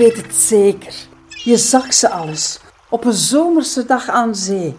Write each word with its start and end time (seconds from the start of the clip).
weet 0.00 0.16
het 0.16 0.34
zeker. 0.34 0.94
Je 1.28 1.56
zag 1.56 1.94
ze 1.94 2.10
alles 2.10 2.60
op 2.88 3.04
een 3.04 3.12
zomerse 3.12 3.84
dag 3.84 4.08
aan 4.08 4.34
zee. 4.34 4.76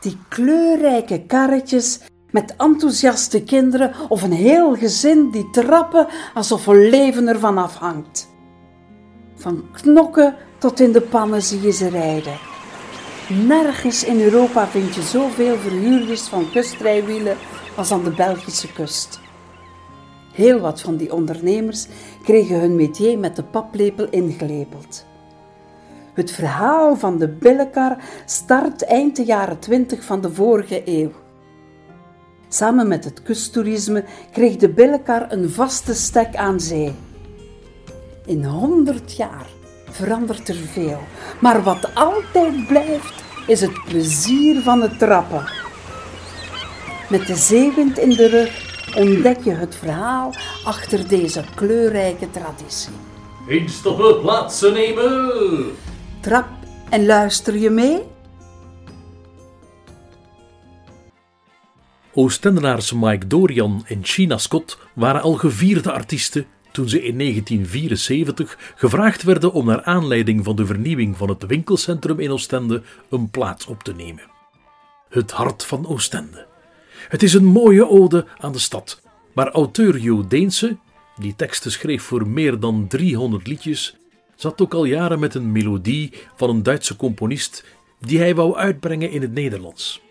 Die 0.00 0.18
kleurrijke 0.28 1.22
karretjes 1.26 2.00
met 2.30 2.54
enthousiaste 2.56 3.42
kinderen 3.42 3.94
of 4.08 4.22
een 4.22 4.32
heel 4.32 4.76
gezin 4.76 5.30
die 5.30 5.50
trappen 5.50 6.06
alsof 6.34 6.66
een 6.66 6.88
leven 6.88 7.28
ervan 7.28 7.58
afhangt. 7.58 8.28
Van 9.36 9.64
knokken 9.72 10.34
tot 10.58 10.80
in 10.80 10.92
de 10.92 11.00
pannen 11.00 11.42
zie 11.42 11.60
je 11.60 11.72
ze 11.72 11.88
rijden. 11.88 12.38
Nergens 13.28 14.04
in 14.04 14.20
Europa 14.20 14.66
vind 14.66 14.94
je 14.94 15.02
zoveel 15.02 15.56
verhuurders 15.56 16.22
van 16.22 16.50
kustrijwielen 16.50 17.36
als 17.76 17.92
aan 17.92 18.04
de 18.04 18.10
Belgische 18.10 18.72
kust. 18.72 19.20
Heel 20.40 20.60
wat 20.60 20.80
van 20.80 20.96
die 20.96 21.12
ondernemers 21.12 21.86
kregen 22.22 22.60
hun 22.60 22.76
métier 22.76 23.18
met 23.18 23.36
de 23.36 23.42
paplepel 23.42 24.08
ingelepeld. 24.08 25.04
Het 26.14 26.30
verhaal 26.30 26.96
van 26.96 27.18
de 27.18 27.28
billenkar 27.28 27.96
start 28.24 28.84
eind 28.84 29.16
de 29.16 29.24
jaren 29.24 29.58
20 29.58 30.04
van 30.04 30.20
de 30.20 30.32
vorige 30.32 30.82
eeuw. 30.84 31.10
Samen 32.48 32.88
met 32.88 33.04
het 33.04 33.22
kusttoerisme 33.22 34.04
kreeg 34.32 34.56
de 34.56 34.68
billenkar 34.68 35.32
een 35.32 35.50
vaste 35.50 35.94
stek 35.94 36.36
aan 36.36 36.60
zee. 36.60 36.92
In 38.26 38.44
honderd 38.44 39.16
jaar 39.16 39.46
verandert 39.90 40.48
er 40.48 40.54
veel, 40.72 41.00
maar 41.40 41.62
wat 41.62 41.94
altijd 41.94 42.66
blijft 42.66 43.22
is 43.46 43.60
het 43.60 43.84
plezier 43.84 44.62
van 44.62 44.82
het 44.82 44.98
trappen. 44.98 45.44
Met 47.10 47.26
de 47.26 47.36
zeewind 47.36 47.98
in 47.98 48.10
de 48.10 48.28
rug 48.28 48.69
ontdek 48.96 49.44
je 49.44 49.50
het 49.50 49.74
verhaal 49.74 50.34
achter 50.64 51.08
deze 51.08 51.44
kleurrijke 51.54 52.30
traditie. 52.30 52.92
Instappen, 53.48 54.20
plaatsen 54.20 54.72
nemen! 54.72 55.72
Trap 56.20 56.48
en 56.90 57.06
luister 57.06 57.56
je 57.56 57.70
mee? 57.70 58.02
Oostendenaars 62.14 62.92
Mike 62.92 63.26
Dorian 63.26 63.84
en 63.86 63.98
China 64.02 64.38
Scott 64.38 64.78
waren 64.94 65.22
al 65.22 65.34
gevierde 65.34 65.92
artiesten 65.92 66.46
toen 66.72 66.88
ze 66.88 67.02
in 67.02 67.18
1974 67.18 68.58
gevraagd 68.74 69.22
werden 69.22 69.52
om 69.52 69.66
naar 69.66 69.82
aanleiding 69.82 70.44
van 70.44 70.56
de 70.56 70.66
vernieuwing 70.66 71.16
van 71.16 71.28
het 71.28 71.46
winkelcentrum 71.46 72.20
in 72.20 72.30
Oostende 72.30 72.82
een 73.10 73.30
plaats 73.30 73.66
op 73.66 73.82
te 73.82 73.92
nemen. 73.92 74.30
Het 75.08 75.30
hart 75.30 75.64
van 75.64 75.86
Oostende. 75.86 76.49
Het 77.08 77.22
is 77.22 77.34
een 77.34 77.44
mooie 77.44 77.88
ode 77.88 78.26
aan 78.38 78.52
de 78.52 78.58
stad, 78.58 79.00
maar 79.32 79.50
auteur 79.50 79.98
Jo 79.98 80.26
Deense, 80.26 80.76
die 81.16 81.36
teksten 81.36 81.70
schreef 81.70 82.02
voor 82.02 82.28
meer 82.28 82.60
dan 82.60 82.86
300 82.88 83.46
liedjes, 83.46 83.96
zat 84.34 84.60
ook 84.60 84.74
al 84.74 84.84
jaren 84.84 85.18
met 85.18 85.34
een 85.34 85.52
melodie 85.52 86.12
van 86.36 86.50
een 86.50 86.62
Duitse 86.62 86.96
componist 86.96 87.64
die 87.98 88.18
hij 88.18 88.34
wou 88.34 88.56
uitbrengen 88.56 89.10
in 89.10 89.22
het 89.22 89.32
Nederlands. 89.32 90.02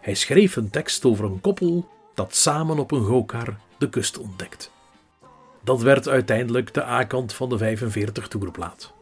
Hij 0.00 0.14
schreef 0.14 0.56
een 0.56 0.70
tekst 0.70 1.04
over 1.04 1.24
een 1.24 1.40
koppel 1.40 1.88
dat 2.14 2.34
samen 2.34 2.78
op 2.78 2.90
een 2.90 3.04
gokar 3.04 3.56
de 3.78 3.88
kust 3.88 4.18
ontdekt. 4.18 4.70
Dat 5.64 5.82
werd 5.82 6.08
uiteindelijk 6.08 6.74
de 6.74 6.84
A-kant 6.84 7.32
van 7.32 7.48
de 7.48 7.58
45 7.58 8.28
toerplaat. 8.28 8.92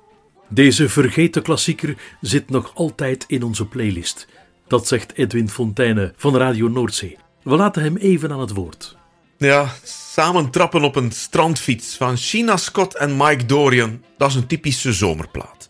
Deze 0.49 0.89
vergeten 0.89 1.43
klassieker 1.43 1.97
zit 2.21 2.51
nog 2.51 2.75
altijd 2.75 3.25
in 3.29 3.43
onze 3.43 3.67
playlist. 3.67 4.27
Dat 4.73 4.89
zegt 4.89 5.13
Edwin 5.15 5.49
Fontaine 5.49 6.13
van 6.17 6.37
Radio 6.37 6.69
Noordzee. 6.69 7.17
We 7.43 7.57
laten 7.57 7.83
hem 7.83 7.97
even 7.97 8.33
aan 8.33 8.41
het 8.41 8.53
woord. 8.53 8.97
Ja, 9.39 9.73
samen 9.83 10.51
trappen 10.51 10.83
op 10.83 10.97
een 10.97 11.13
strandfiets 11.13 11.97
van 11.97 12.17
China 12.17 12.57
Scott 12.57 12.97
en 12.97 13.17
Mike 13.17 13.47
Dorian. 13.47 14.03
Dat 14.17 14.29
is 14.29 14.35
een 14.35 14.47
typische 14.47 14.93
zomerplaat. 14.93 15.69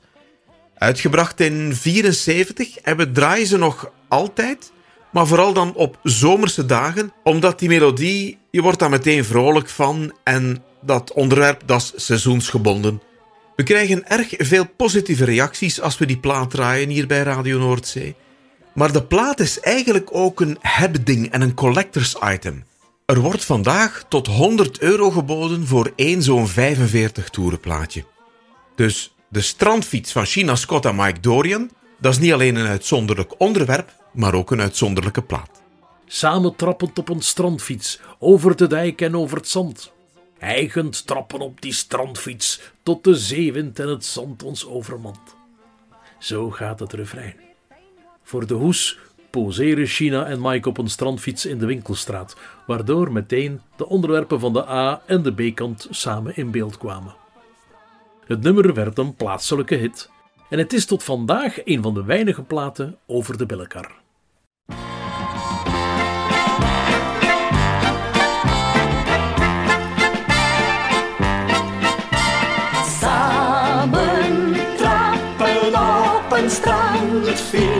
Uitgebracht 0.75 1.41
in 1.41 1.75
74 1.75 2.79
en 2.79 2.97
we 2.97 3.13
draaien 3.13 3.47
ze 3.47 3.57
nog 3.57 3.91
altijd, 4.09 4.73
maar 5.13 5.27
vooral 5.27 5.53
dan 5.53 5.75
op 5.75 5.99
zomerse 6.03 6.67
dagen, 6.67 7.13
omdat 7.23 7.59
die 7.59 7.69
melodie, 7.69 8.39
je 8.51 8.63
wordt 8.63 8.79
daar 8.79 8.91
meteen 8.91 9.25
vrolijk 9.25 9.69
van 9.69 10.13
en 10.25 10.65
dat 10.83 11.13
onderwerp 11.13 11.63
dat 11.67 11.81
is 11.81 12.05
seizoensgebonden. 12.05 13.03
We 13.57 13.63
krijgen 13.63 14.09
erg 14.09 14.35
veel 14.39 14.67
positieve 14.77 15.25
reacties 15.25 15.81
als 15.81 15.99
we 15.99 16.07
die 16.07 16.19
plaat 16.19 16.51
draaien 16.51 16.89
hier 16.89 17.07
bij 17.07 17.23
Radio 17.23 17.59
Noordzee. 17.59 18.17
Maar 18.75 18.93
de 18.93 19.03
plaat 19.03 19.41
is 19.41 19.61
eigenlijk 19.61 20.09
ook 20.13 20.41
een 20.41 20.57
hebding 20.61 21.31
en 21.31 21.41
een 21.41 21.55
collectors 21.55 22.17
item. 22.25 22.65
Er 23.07 23.21
wordt 23.21 23.45
vandaag 23.45 24.05
tot 24.09 24.27
100 24.27 24.81
euro 24.81 25.11
geboden 25.11 25.67
voor 25.67 25.93
één 25.97 26.23
zo'n 26.23 26.49
45 26.49 27.31
toerenplaatje. 27.31 28.05
Dus 28.77 29.15
de 29.29 29.41
strandfiets 29.41 30.13
van 30.13 30.25
China 30.25 30.55
Scott 30.55 30.85
en 30.85 30.97
Mike 30.97 31.21
Dorian, 31.21 31.71
dat 31.99 32.13
is 32.13 32.19
niet 32.19 32.33
alleen 32.33 32.57
een 32.57 32.67
uitzonderlijk 32.67 33.41
onderwerp, 33.41 33.93
maar 34.13 34.35
ook 34.35 34.51
een 34.51 34.61
uitzonderlijke 34.61 35.23
plaat. 35.23 35.63
Samen 36.07 36.57
trappend 36.57 36.99
op 36.99 37.09
een 37.09 37.23
strandfiets, 37.23 38.01
over 38.19 38.57
de 38.57 38.67
dijk 38.67 39.01
en 39.01 39.17
over 39.17 39.37
het 39.37 39.49
zand. 39.49 39.93
Eigend 40.39 41.07
trappen 41.07 41.41
op 41.41 41.61
die 41.61 41.73
strandfiets, 41.73 42.61
tot 42.83 43.05
de 43.05 43.15
zeewind 43.15 43.79
en 43.79 43.89
het 43.89 44.05
zand 44.05 44.43
ons 44.43 44.67
overmand. 44.67 45.21
Zo 46.19 46.51
gaat 46.51 46.81
het 46.81 46.93
refrein. 46.93 47.52
Voor 48.23 48.47
de 48.47 48.55
hoes 48.55 48.99
poseren 49.31 49.87
China 49.87 50.27
en 50.27 50.41
Mike 50.41 50.69
op 50.69 50.79
een 50.79 50.89
strandfiets 50.89 51.47
in 51.47 51.59
de 51.59 51.67
winkelstraat, 51.67 52.37
waardoor 52.67 53.13
meteen 53.13 53.61
de 53.77 53.89
onderwerpen 53.89 54.41
van 54.41 54.53
de 54.53 54.69
A- 54.69 55.03
en 55.07 55.23
de 55.23 55.33
B-kant 55.33 55.87
samen 55.91 56.37
in 56.37 56.51
beeld 56.51 56.79
kwamen. 56.79 57.15
Het 58.27 58.43
nummer 58.43 58.75
werd 58.75 58.99
een 58.99 59.15
plaatselijke 59.15 59.75
hit 59.75 60.11
en 60.49 60.59
het 60.59 60.73
is 60.73 60.87
tot 60.87 61.03
vandaag 61.03 61.65
een 61.65 61.83
van 61.83 61.95
de 61.95 62.05
weinige 62.05 62.43
platen 62.43 62.99
over 63.07 63.39
de 63.39 63.47
billenkar. 63.47 63.91
Samen 73.01 74.55
trappen 74.77 75.81
op 76.27 76.33
een 76.33 76.51
strandfiets. 76.51 77.72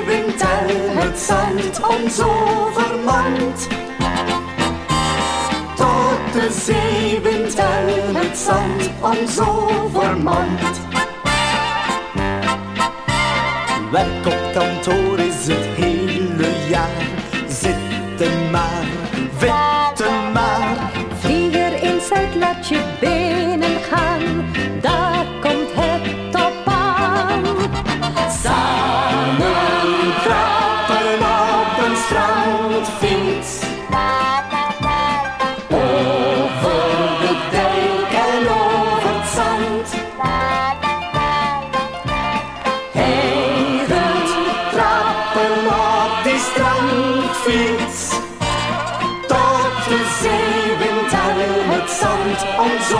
Zeewind 0.00 0.40
en 0.40 0.96
het 0.96 1.18
zand 1.18 1.80
ons 1.88 2.20
overmand. 2.20 3.68
Tot 5.76 6.32
de 6.32 6.48
en 7.56 8.14
het 8.14 8.38
zand 8.38 8.90
ons 9.00 9.40
overmand. 9.40 10.80
Werk 13.90 14.26
op 14.26 14.52
kantoor 14.52 15.19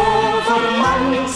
overmand. 0.01 1.31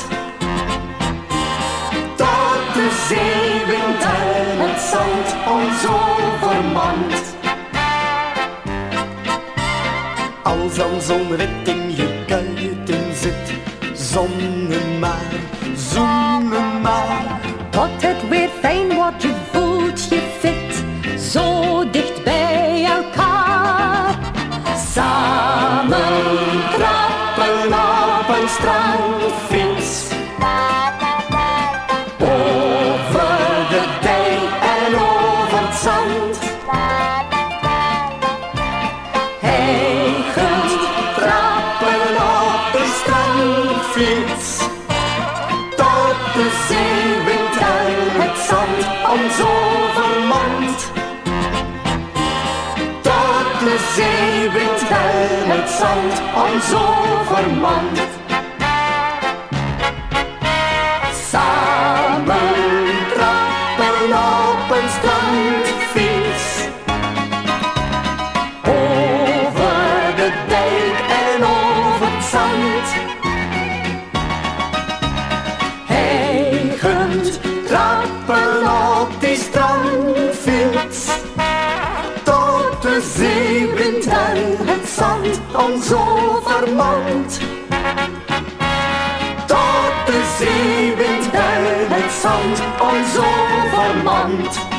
Tot 2.16 2.74
de 2.74 2.88
zeewind 3.08 4.02
en 4.02 4.58
het 4.66 4.80
zand 4.80 5.28
ons 5.56 5.86
overmand. 5.86 7.22
Als 10.42 10.74
dan 10.76 11.00
zo'n 11.00 11.28
wit 11.36 11.68
in 11.68 11.96
je 11.96 12.24
kuiten 12.26 13.14
zit, 13.14 13.52
zonnen 13.92 14.98
maar, 14.98 15.32
zoenen 15.76 16.80
maar. 16.80 17.40
Tot 17.70 18.02
het 18.02 18.28
weer 18.28 18.48
fijn 18.60 18.94
wordt, 18.94 19.22
je 19.22 19.34
voelt 19.52 20.08
je 20.08 20.20
fit, 20.40 20.84
zo 21.32 21.90
dicht 21.90 22.03
strand. 28.54 29.04
Over 32.20 33.68
de 33.72 33.82
dijk 34.00 34.50
en 34.76 34.94
over 34.94 35.58
het 35.66 35.74
zand. 35.74 36.38
Hegend 39.40 40.70
trappen 41.18 42.10
op 42.42 42.62
de 42.72 42.84
strandfiets. 43.00 44.48
Tot 45.76 46.18
de 46.34 46.48
zeewind 46.68 47.56
en 47.76 48.20
het 48.22 48.38
zand 48.48 48.84
ons 49.14 49.36
overmand. 49.54 50.78
Tot 53.02 53.48
de 53.60 53.76
zeewind 53.94 54.80
en 54.88 55.50
het 55.50 55.70
zand 55.70 56.14
ons 56.46 56.74
overmand. 56.74 58.22
Trappen 78.26 78.62
op 79.02 79.20
die 79.20 79.36
strandfiets. 79.36 81.22
Tot 82.24 82.82
de 82.82 83.12
zeewind 83.16 84.06
en 84.06 84.66
het 84.66 84.88
zand 84.88 85.40
ons 85.56 85.92
overmand. 85.92 87.38
Tot 89.46 90.06
de 90.06 90.34
zeewind 90.38 91.32
en 91.32 91.88
het 91.94 92.12
zand 92.12 92.62
ons 92.80 93.16
overmand. 93.16 94.72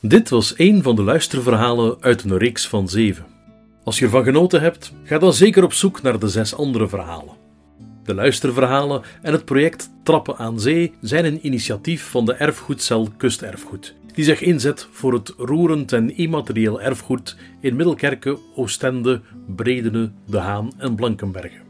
Dit 0.00 0.28
was 0.28 0.54
een 0.56 0.82
van 0.82 0.96
de 0.96 1.02
luisterverhalen 1.02 1.96
uit 2.00 2.24
een 2.24 2.38
reeks 2.38 2.68
van 2.68 2.88
zeven. 2.88 3.26
Als 3.84 3.98
je 3.98 4.04
ervan 4.04 4.24
genoten 4.24 4.60
hebt, 4.60 4.92
ga 5.04 5.18
dan 5.18 5.32
zeker 5.32 5.64
op 5.64 5.72
zoek 5.72 6.02
naar 6.02 6.18
de 6.18 6.28
zes 6.28 6.56
andere 6.56 6.88
verhalen. 6.88 7.43
De 8.04 8.14
luisterverhalen 8.14 9.02
en 9.22 9.32
het 9.32 9.44
project 9.44 9.90
Trappen 10.02 10.36
aan 10.36 10.60
Zee 10.60 10.92
zijn 11.00 11.24
een 11.24 11.46
initiatief 11.46 12.10
van 12.10 12.24
de 12.24 12.34
erfgoedcel 12.34 13.08
Kusterfgoed, 13.16 13.94
die 14.14 14.24
zich 14.24 14.40
inzet 14.40 14.88
voor 14.90 15.12
het 15.12 15.34
roerend 15.36 15.92
en 15.92 16.16
immaterieel 16.16 16.80
erfgoed 16.80 17.36
in 17.60 17.76
Middelkerke, 17.76 18.38
Oostende, 18.54 19.20
Bredene, 19.46 20.12
De 20.26 20.38
Haan 20.38 20.72
en 20.78 20.94
Blankenberge. 20.94 21.62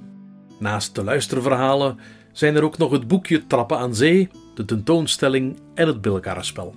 Naast 0.59 0.95
de 0.95 1.05
luisterverhalen 1.05 1.99
zijn 2.33 2.57
er 2.57 2.65
ook 2.65 2.79
nog 2.79 2.91
het 2.91 3.09
boekje 3.09 3.47
Trappen 3.47 3.79
aan 3.79 3.95
Zee, 3.95 4.29
de 4.55 4.65
tentoonstelling 4.65 5.61
en 5.75 5.87
het 5.87 6.01
bilkarrenspel. 6.01 6.75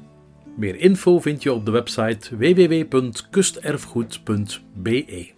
Meer 0.58 0.76
info 0.76 1.20
vind 1.20 1.44
je 1.44 1.54
op 1.54 1.66
de 1.66 1.72
website 1.72 2.38
www.kusterfgoed.be. 2.38 5.36